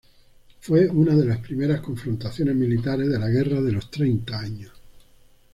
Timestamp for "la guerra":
3.19-3.61